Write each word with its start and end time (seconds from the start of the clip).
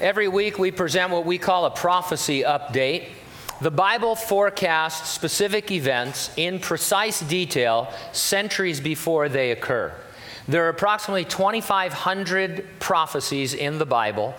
Every 0.00 0.28
week 0.28 0.58
we 0.58 0.70
present 0.70 1.12
what 1.12 1.26
we 1.26 1.36
call 1.36 1.66
a 1.66 1.70
prophecy 1.70 2.42
update. 2.42 3.08
The 3.60 3.70
Bible 3.70 4.16
forecasts 4.16 5.10
specific 5.10 5.70
events 5.70 6.30
in 6.38 6.58
precise 6.58 7.20
detail 7.20 7.92
centuries 8.12 8.80
before 8.80 9.28
they 9.28 9.50
occur. 9.50 9.92
There 10.48 10.64
are 10.64 10.70
approximately 10.70 11.26
2,500 11.26 12.80
prophecies 12.80 13.52
in 13.52 13.76
the 13.76 13.84
Bible, 13.84 14.34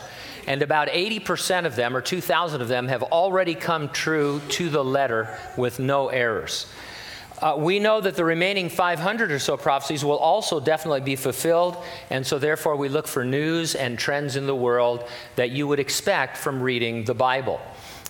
and 0.48 0.64
about 0.64 0.88
80% 0.88 1.68
of 1.68 1.76
them, 1.76 1.96
or 1.96 2.02
2,000 2.02 2.60
of 2.60 2.68
them, 2.68 2.88
have 2.88 3.04
already 3.04 3.54
come 3.54 3.90
true 3.90 4.42
to 4.50 4.68
the 4.68 4.84
letter 4.84 5.38
with 5.58 5.78
no 5.78 6.08
errors. 6.08 6.66
Uh, 7.42 7.56
we 7.58 7.80
know 7.80 8.00
that 8.00 8.16
the 8.16 8.24
remaining 8.24 8.70
500 8.70 9.32
or 9.32 9.40
so 9.40 9.58
prophecies 9.58 10.06
will 10.06 10.18
also 10.18 10.60
definitely 10.60 11.02
be 11.02 11.16
fulfilled, 11.16 11.76
and 12.12 12.26
so 12.26 12.38
therefore 12.38 12.76
we 12.76 12.88
look 12.88 13.08
for 13.08 13.26
news 13.26 13.74
and 13.74 13.98
trends 13.98 14.36
in 14.36 14.46
the 14.46 14.56
world 14.56 15.08
that 15.36 15.50
you 15.50 15.68
would 15.68 15.80
expect 15.80 16.38
from 16.38 16.62
reading 16.62 17.04
the 17.04 17.16
Bible. 17.16 17.60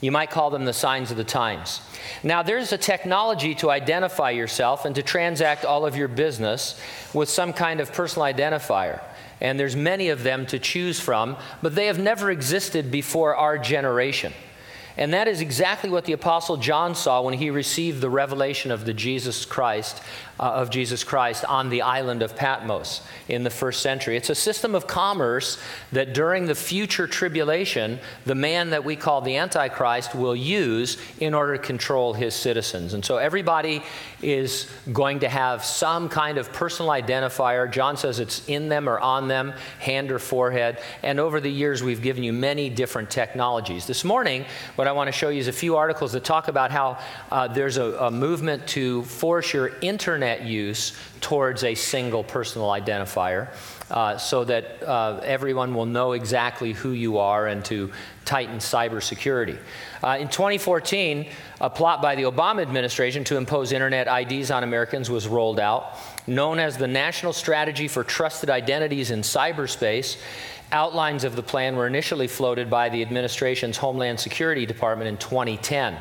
You 0.01 0.11
might 0.11 0.31
call 0.31 0.49
them 0.49 0.65
the 0.65 0.73
signs 0.73 1.11
of 1.11 1.17
the 1.17 1.23
times. 1.23 1.79
Now, 2.23 2.43
there's 2.43 2.73
a 2.73 2.77
technology 2.77 3.55
to 3.55 3.69
identify 3.69 4.31
yourself 4.31 4.83
and 4.83 4.95
to 4.95 5.03
transact 5.03 5.63
all 5.63 5.85
of 5.85 5.95
your 5.95 6.07
business 6.07 6.79
with 7.13 7.29
some 7.29 7.53
kind 7.53 7.79
of 7.79 7.93
personal 7.93 8.25
identifier. 8.25 9.01
And 9.39 9.59
there's 9.59 9.75
many 9.75 10.09
of 10.09 10.23
them 10.23 10.45
to 10.47 10.59
choose 10.59 10.99
from, 10.99 11.37
but 11.61 11.75
they 11.75 11.85
have 11.85 11.99
never 11.99 12.31
existed 12.31 12.91
before 12.91 13.35
our 13.35 13.57
generation. 13.57 14.33
And 14.97 15.13
that 15.13 15.27
is 15.27 15.41
exactly 15.41 15.89
what 15.89 16.05
the 16.05 16.13
apostle 16.13 16.57
John 16.57 16.95
saw 16.95 17.21
when 17.21 17.35
he 17.35 17.49
received 17.49 18.01
the 18.01 18.09
revelation 18.09 18.71
of 18.71 18.85
the 18.85 18.93
Jesus 18.93 19.45
Christ 19.45 20.01
uh, 20.41 20.45
of 20.45 20.71
Jesus 20.71 21.03
Christ 21.03 21.45
on 21.45 21.69
the 21.69 21.83
island 21.83 22.23
of 22.23 22.35
Patmos 22.35 23.03
in 23.29 23.43
the 23.43 23.51
first 23.51 23.81
century. 23.81 24.17
It's 24.17 24.31
a 24.31 24.35
system 24.35 24.73
of 24.73 24.87
commerce 24.87 25.59
that 25.91 26.15
during 26.15 26.47
the 26.47 26.55
future 26.55 27.05
tribulation, 27.05 27.99
the 28.25 28.33
man 28.33 28.71
that 28.71 28.83
we 28.83 28.95
call 28.95 29.21
the 29.21 29.37
Antichrist 29.37 30.15
will 30.15 30.35
use 30.35 30.97
in 31.19 31.35
order 31.35 31.55
to 31.57 31.63
control 31.63 32.13
his 32.13 32.33
citizens. 32.33 32.95
And 32.95 33.05
so 33.05 33.17
everybody 33.17 33.83
is 34.23 34.67
going 34.91 35.19
to 35.19 35.29
have 35.29 35.63
some 35.63 36.09
kind 36.09 36.39
of 36.39 36.51
personal 36.51 36.91
identifier. 36.91 37.71
John 37.71 37.95
says 37.95 38.19
it's 38.19 38.47
in 38.47 38.67
them 38.67 38.89
or 38.89 38.99
on 38.99 39.27
them, 39.27 39.53
hand 39.79 40.11
or 40.11 40.17
forehead. 40.17 40.79
And 41.03 41.19
over 41.19 41.39
the 41.39 41.51
years, 41.51 41.83
we've 41.83 42.01
given 42.01 42.23
you 42.23 42.33
many 42.33 42.69
different 42.71 43.11
technologies. 43.11 43.85
This 43.85 44.03
morning, 44.03 44.45
what 44.81 44.87
I 44.87 44.93
want 44.93 45.09
to 45.09 45.11
show 45.11 45.29
you 45.29 45.39
is 45.39 45.47
a 45.47 45.53
few 45.53 45.75
articles 45.75 46.13
that 46.13 46.23
talk 46.23 46.47
about 46.47 46.71
how 46.71 46.97
uh, 47.29 47.47
there's 47.47 47.77
a, 47.77 47.93
a 47.99 48.09
movement 48.09 48.65
to 48.69 49.03
force 49.03 49.53
your 49.53 49.73
internet 49.81 50.41
use 50.41 50.97
towards 51.19 51.63
a 51.63 51.75
single 51.75 52.23
personal 52.23 52.69
identifier 52.69 53.49
uh, 53.91 54.17
so 54.17 54.43
that 54.43 54.81
uh, 54.81 55.19
everyone 55.23 55.75
will 55.75 55.85
know 55.85 56.13
exactly 56.13 56.73
who 56.73 56.93
you 56.93 57.19
are 57.19 57.45
and 57.45 57.63
to 57.65 57.91
tighten 58.25 58.57
cybersecurity. 58.57 59.59
Uh, 60.03 60.17
in 60.19 60.27
2014, 60.29 61.27
a 61.59 61.69
plot 61.69 62.01
by 62.01 62.15
the 62.15 62.23
Obama 62.23 62.63
administration 62.63 63.23
to 63.23 63.37
impose 63.37 63.71
internet 63.71 64.07
IDs 64.07 64.49
on 64.49 64.63
Americans 64.63 65.11
was 65.11 65.27
rolled 65.27 65.59
out, 65.59 65.95
known 66.27 66.59
as 66.59 66.77
the 66.77 66.87
National 66.87 67.33
Strategy 67.33 67.87
for 67.87 68.03
Trusted 68.03 68.49
Identities 68.49 69.11
in 69.11 69.21
Cyberspace. 69.21 70.17
Outlines 70.71 71.23
of 71.23 71.35
the 71.35 71.43
plan 71.43 71.75
were 71.75 71.87
initially 71.87 72.27
floated 72.27 72.69
by 72.69 72.89
the 72.89 73.01
administration's 73.01 73.77
Homeland 73.77 74.19
Security 74.19 74.65
Department 74.65 75.09
in 75.09 75.17
2010. 75.17 75.97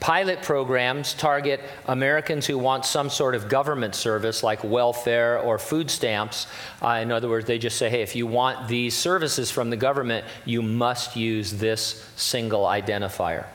Pilot 0.00 0.42
programs 0.42 1.14
target 1.14 1.60
Americans 1.86 2.46
who 2.46 2.58
want 2.58 2.84
some 2.84 3.08
sort 3.08 3.34
of 3.34 3.48
government 3.48 3.94
service 3.94 4.42
like 4.42 4.62
welfare 4.62 5.38
or 5.40 5.58
food 5.58 5.90
stamps. 5.90 6.46
Uh, 6.82 7.00
in 7.02 7.10
other 7.10 7.28
words, 7.28 7.46
they 7.46 7.58
just 7.58 7.78
say, 7.78 7.88
hey, 7.88 8.02
if 8.02 8.14
you 8.14 8.26
want 8.26 8.68
these 8.68 8.94
services 8.94 9.50
from 9.50 9.70
the 9.70 9.76
government, 9.76 10.26
you 10.44 10.60
must 10.60 11.16
use 11.16 11.52
this 11.52 12.08
single 12.16 12.64
identifier. 12.64 13.46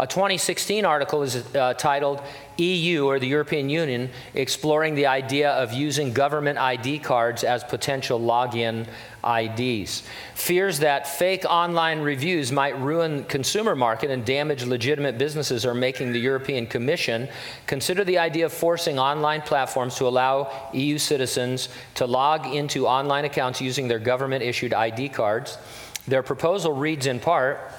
A 0.00 0.06
2016 0.06 0.84
article 0.84 1.24
is 1.24 1.44
uh, 1.56 1.74
titled 1.74 2.22
EU 2.56 3.06
or 3.06 3.18
the 3.18 3.26
European 3.26 3.68
Union 3.68 4.10
exploring 4.34 4.94
the 4.94 5.06
idea 5.06 5.50
of 5.50 5.72
using 5.72 6.12
government 6.12 6.56
ID 6.56 7.00
cards 7.00 7.42
as 7.42 7.64
potential 7.64 8.20
login 8.20 8.86
IDs. 9.24 10.04
Fears 10.36 10.78
that 10.78 11.08
fake 11.08 11.44
online 11.44 12.00
reviews 12.00 12.52
might 12.52 12.78
ruin 12.80 13.24
consumer 13.24 13.74
market 13.74 14.08
and 14.08 14.24
damage 14.24 14.64
legitimate 14.64 15.18
businesses 15.18 15.66
are 15.66 15.74
making 15.74 16.12
the 16.12 16.20
European 16.20 16.68
Commission 16.68 17.28
consider 17.66 18.04
the 18.04 18.18
idea 18.18 18.46
of 18.46 18.52
forcing 18.52 19.00
online 19.00 19.42
platforms 19.42 19.96
to 19.96 20.06
allow 20.06 20.70
EU 20.72 20.96
citizens 20.96 21.68
to 21.96 22.06
log 22.06 22.46
into 22.46 22.86
online 22.86 23.24
accounts 23.24 23.60
using 23.60 23.88
their 23.88 23.98
government 23.98 24.44
issued 24.44 24.72
ID 24.72 25.08
cards. 25.08 25.58
Their 26.06 26.22
proposal 26.22 26.72
reads 26.72 27.06
in 27.06 27.18
part 27.18 27.72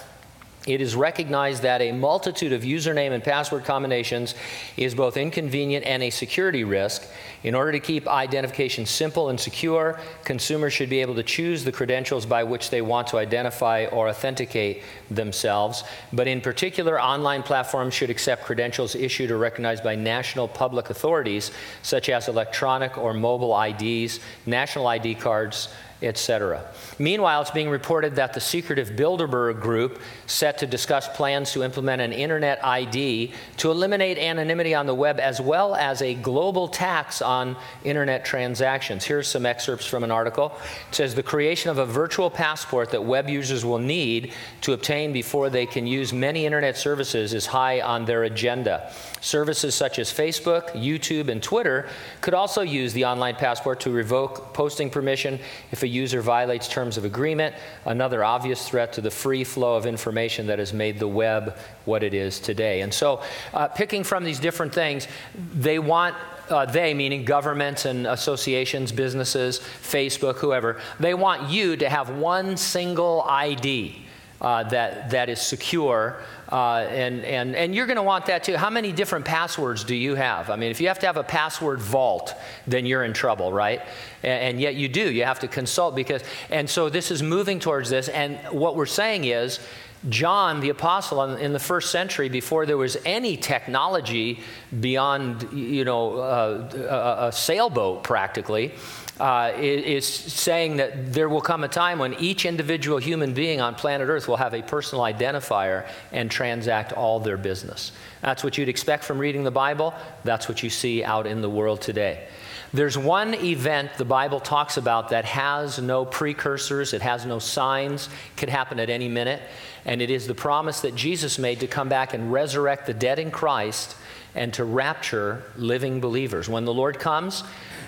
it 0.68 0.82
is 0.82 0.94
recognized 0.94 1.64
that 1.64 1.82
a 1.82 1.94
multitude 1.94 2.52
of 2.52 2.64
username 2.64 3.12
and 3.12 3.24
password 3.24 3.64
combinations 3.64 4.36
is 4.76 4.94
both 4.94 5.16
inconvenient 5.16 5.86
and 5.86 6.04
a 6.04 6.10
security 6.10 6.66
risk. 6.66 7.08
In 7.44 7.56
order 7.56 7.72
to 7.72 7.80
keep 7.80 8.08
identification 8.08 8.86
simple 8.86 9.30
and 9.30 9.40
secure, 9.40 10.00
consumers 10.26 10.74
should 10.74 10.90
be 10.90 11.00
able 11.00 11.16
to 11.16 11.24
choose 11.24 11.64
the 11.64 11.72
credentials 11.72 12.26
by 12.26 12.44
which 12.44 12.70
they 12.70 12.82
want 12.82 13.08
to 13.08 13.18
identify 13.18 13.86
or 13.86 14.10
authenticate 14.10 14.84
themselves. 15.10 15.86
But 16.12 16.28
in 16.28 16.42
particular, 16.42 17.02
online 17.02 17.42
platforms 17.44 17.94
should 17.94 18.10
accept 18.10 18.44
credentials 18.44 18.96
issued 18.96 19.32
or 19.32 19.38
recognized 19.38 19.84
by 19.84 19.96
national 19.96 20.50
public 20.50 20.90
authorities, 20.90 21.52
such 21.84 22.10
as 22.10 22.28
electronic 22.28 22.98
or 22.98 23.14
mobile 23.14 23.60
IDs, 23.60 24.20
national 24.46 24.88
ID 24.88 25.16
cards, 25.16 25.70
etc. 26.02 26.64
Meanwhile, 26.98 27.42
it's 27.42 27.52
being 27.52 27.70
reported 27.70 28.16
that 28.16 28.34
the 28.34 28.40
secretive 28.40 28.92
Bilderberg 28.92 29.60
group 29.60 30.00
set 30.28 30.58
to 30.60 30.68
discuss 30.68 31.10
plans 31.10 31.52
to 31.52 31.64
implement 31.64 32.02
an 32.02 32.14
internet 32.14 32.64
ID 32.64 33.34
to 33.58 33.72
eliminate 33.72 34.18
anonymity 34.18 34.74
on 34.74 34.86
the 34.86 34.96
web 34.96 35.20
as 35.20 35.42
well 35.42 35.76
as 35.76 36.02
a 36.02 36.14
global 36.14 36.68
tax 36.68 37.22
on 37.22 37.58
internet 37.84 38.24
transactions. 38.24 39.04
Here's 39.04 39.28
some 39.28 39.46
excerpts 39.46 39.86
from 39.86 40.04
an 40.04 40.12
article. 40.12 40.54
It 40.90 40.96
says 40.96 41.16
the 41.16 41.24
creation 41.24 41.70
of 41.70 41.78
a 41.78 41.86
virtual 41.86 42.30
passport 42.30 42.92
that 42.92 43.04
web 43.04 43.30
users 43.30 43.66
will 43.66 43.80
need 43.80 44.34
to 44.62 44.74
obtain 44.74 45.12
before 45.12 45.50
they 45.50 45.66
can 45.66 45.86
use 45.86 46.14
many 46.14 46.46
internet 46.46 46.78
services 46.78 47.34
is 47.34 47.46
high 47.46 47.82
on 47.82 48.06
their 48.06 48.24
agenda. 48.24 48.94
Services 49.20 49.76
such 49.76 50.00
as 50.00 50.12
Facebook, 50.12 50.72
YouTube, 50.72 51.28
and 51.28 51.44
Twitter 51.44 51.90
could 52.22 52.34
also 52.34 52.62
use 52.62 52.94
the 52.94 53.04
online 53.04 53.36
passport 53.36 53.82
to 53.82 53.92
revoke 53.92 54.54
posting 54.54 54.90
permission 54.90 55.40
if 55.72 55.84
a 55.84 55.89
user 55.90 56.22
violates 56.22 56.68
terms 56.68 56.98
of 56.98 57.06
agreement, 57.06 57.56
another 57.86 58.24
obvious 58.24 58.68
threat 58.68 58.94
to 58.94 59.02
the 59.02 59.12
free 59.12 59.44
flow 59.44 59.76
of 59.76 59.86
information 59.86 60.48
that 60.48 60.60
has 60.60 60.74
made 60.74 61.00
the 61.00 61.08
web 61.08 61.58
what 61.86 62.04
it 62.04 62.14
is 62.14 62.40
today. 62.40 62.82
And 62.82 62.94
so, 62.94 63.22
uh, 63.54 63.68
picking 63.68 64.04
from 64.04 64.24
these 64.24 64.40
different 64.40 64.74
things, 64.74 65.08
they 65.54 65.80
want 65.80 66.16
uh, 66.50 66.66
they, 66.66 66.96
meaning 66.96 67.26
governments 67.26 67.86
and 67.86 68.08
associations, 68.08 68.92
businesses, 68.92 69.60
Facebook, 69.60 70.38
whoever, 70.38 70.80
they 71.00 71.14
want 71.14 71.50
you 71.50 71.78
to 71.78 71.88
have 71.88 72.10
one 72.10 72.58
single 72.58 73.22
ID 73.28 74.09
uh, 74.42 74.64
that, 74.64 75.10
that 75.10 75.30
is 75.30 75.42
secure. 75.42 76.22
Uh, 76.52 76.88
and, 76.90 77.24
and, 77.26 77.56
and 77.56 77.76
you're 77.76 77.86
going 77.86 77.98
to 77.98 78.04
want 78.04 78.26
that 78.26 78.44
too. 78.44 78.58
How 78.58 78.70
many 78.70 78.92
different 78.92 79.26
passwords 79.26 79.84
do 79.84 79.96
you 79.96 80.16
have? 80.16 80.50
I 80.50 80.56
mean, 80.56 80.72
if 80.72 80.82
you 80.82 80.88
have 80.88 81.00
to 81.00 81.06
have 81.06 81.18
a 81.18 81.24
password 81.24 81.80
vault, 81.80 82.34
then 82.66 82.86
you're 82.86 83.04
in 83.04 83.14
trouble, 83.14 83.54
right? 83.54 83.82
And, 84.24 84.44
and 84.44 84.62
yet 84.62 84.76
you 84.76 84.88
do. 84.88 85.12
You 85.12 85.26
have 85.26 85.40
to 85.42 85.48
consult 85.48 85.96
because, 85.96 86.24
and 86.50 86.70
so 86.70 86.90
this 86.90 87.12
is 87.12 87.22
moving 87.22 87.60
towards 87.60 87.90
this. 87.90 88.10
And 88.10 88.38
what 88.52 88.76
we're 88.76 88.86
saying 88.86 89.26
is, 89.26 89.60
John 90.08 90.62
the 90.62 90.70
apostle 90.70 91.36
in 91.36 91.52
the 91.52 91.60
first 91.60 91.92
century, 91.92 92.30
before 92.30 92.66
there 92.66 92.78
was 92.78 92.96
any 93.04 93.36
technology 93.36 94.40
beyond, 94.80 95.52
you 95.52 95.84
know, 95.84 96.18
uh, 96.18 97.28
a, 97.28 97.32
sailboat 97.34 98.04
practically, 98.04 98.72
uh, 99.20 99.52
is 99.58 100.08
saying 100.08 100.78
that 100.78 101.12
there 101.12 101.28
will 101.28 101.42
come 101.42 101.66
a 101.66 101.68
time 101.68 102.00
when 102.00 102.14
each 102.14 102.46
individual 102.46 102.98
human 102.98 103.34
being 103.34 103.60
on 103.60 103.76
planet 103.76 104.08
Earth 104.08 104.30
will 104.30 104.38
have 104.38 104.54
a 104.54 104.62
personal 104.62 105.04
identifier 105.04 105.86
and 106.14 106.32
transact 106.32 106.94
all 106.94 107.20
their 107.20 107.36
business. 107.36 107.92
That's 108.22 108.42
what 108.44 108.58
you'd 108.58 108.70
expect 108.70 109.04
from 109.04 109.18
reading 109.18 109.44
the 109.44 109.52
Bible. 109.52 109.94
That's 110.24 110.48
what 110.48 110.64
you 110.64 110.70
see 110.70 111.04
out 111.04 111.28
in 111.28 111.42
the 111.42 111.50
world 111.50 111.82
today. 111.82 112.28
There's 112.72 112.98
one 112.98 113.34
event 113.34 113.92
the 113.98 114.06
Bible 114.06 114.40
talks 114.40 114.78
about 114.78 115.10
that 115.10 115.26
has 115.26 115.80
no 115.80 116.06
precursors, 116.06 116.94
it 116.94 117.02
has 117.02 117.26
no 117.26 117.40
signs, 117.40 118.10
could 118.38 118.50
happen 118.50 118.80
at 118.80 118.92
any 118.92 119.10
minute, 119.10 119.42
and 119.90 120.04
it 120.04 120.12
is 120.12 120.28
the 120.28 120.36
promise 120.36 120.82
that 120.82 120.94
Jesus 120.94 121.40
made 121.40 121.62
to 121.62 121.68
come 121.68 121.90
back 121.90 122.14
and 122.14 122.32
resurrect 122.32 122.86
the 122.86 122.94
dead 122.94 123.18
in 123.18 123.32
Christ 123.32 123.96
and 124.36 124.54
to 124.54 124.64
rapture 124.64 125.42
living 125.58 126.00
believers. 126.00 126.48
When 126.48 126.64
the 126.64 126.74
Lord 126.74 127.00
comes, 127.00 127.44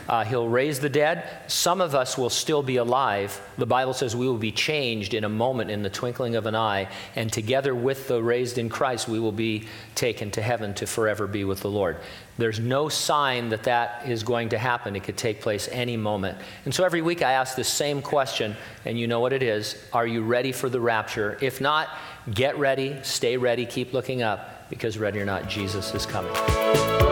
Uh, 0.08 0.24
he'll 0.24 0.48
raise 0.48 0.80
the 0.80 0.90
dead. 0.90 1.28
Some 1.48 1.82
of 1.82 1.96
us 1.96 2.18
will 2.18 2.30
still 2.30 2.64
be 2.64 2.78
alive. 2.78 3.40
The 3.58 3.66
Bible 3.66 3.94
says 3.94 4.16
we 4.16 4.28
will 4.28 4.38
be 4.38 4.52
changed 4.52 5.14
in 5.14 5.24
a 5.24 5.30
moment, 5.30 5.72
in 5.72 5.84
the 5.84 5.90
twinkling 5.90 6.36
of 6.36 6.46
an 6.46 6.56
eye, 6.56 6.90
and 7.16 7.32
together 7.32 7.74
with 7.74 8.08
the 8.08 8.22
raised 8.22 8.58
in 8.58 8.70
Christ, 8.70 9.08
we 9.08 9.20
will 9.20 9.32
be 9.32 9.68
taken 9.96 10.32
to 10.32 10.42
heaven 10.42 10.74
to 10.76 10.88
forever 10.88 11.28
be 11.28 11.44
with 11.44 11.62
the 11.62 11.70
Lord. 11.70 11.98
There's 12.38 12.60
no 12.60 12.90
sign 12.90 13.50
that 13.50 13.64
that 13.64 14.08
is 14.08 14.24
going 14.24 14.50
to 14.50 14.58
happen. 14.58 14.96
It 14.96 15.04
could 15.04 15.18
take 15.18 15.42
place 15.42 15.70
any 15.72 15.98
moment. 15.98 16.38
And 16.66 16.74
so 16.74 16.84
every 16.84 17.02
week 17.02 17.22
I 17.22 17.34
ask 17.34 17.56
the 17.56 17.64
same 17.64 18.02
question, 18.02 18.56
and 18.86 19.00
you 19.00 19.08
know 19.08 19.20
what 19.20 19.34
it 19.34 19.44
is 19.44 19.76
Are 19.94 20.08
you 20.08 20.24
ready 20.24 20.52
for 20.52 20.70
the 20.70 20.80
rapture? 20.80 21.38
If 21.42 21.62
not, 21.62 21.90
get 22.34 22.58
ready, 22.58 22.98
stay 23.04 23.38
ready, 23.38 23.66
keep 23.66 23.94
looking 23.94 24.22
up, 24.22 24.70
because 24.70 24.98
ready 24.98 25.20
or 25.20 25.26
not, 25.26 25.48
Jesus 25.48 25.94
is 25.94 26.06
coming. 26.06 27.11